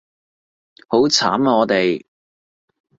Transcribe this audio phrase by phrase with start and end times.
[0.87, 2.03] 好慘啊我哋